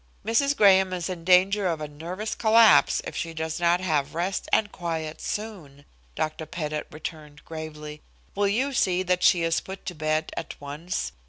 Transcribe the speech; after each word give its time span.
"Mrs. 0.25 0.57
Graham 0.57 0.93
is 0.93 1.09
in 1.11 1.23
danger 1.23 1.67
of 1.67 1.79
a 1.79 1.87
nervous 1.87 2.33
collapse 2.33 3.01
if 3.05 3.15
she 3.15 3.35
does 3.35 3.59
not 3.59 3.81
have 3.81 4.15
rest 4.15 4.49
and 4.51 4.71
quiet 4.71 5.21
soon," 5.21 5.85
Dr. 6.15 6.47
Pettit 6.47 6.87
returned 6.89 7.45
gravely. 7.45 8.01
"Will 8.33 8.47
you 8.47 8.73
see 8.73 9.03
that 9.03 9.21
she 9.21 9.43
is 9.43 9.61
put 9.61 9.85
to 9.85 9.93
bed 9.93 10.31
at 10.35 10.59
once? 10.59 11.11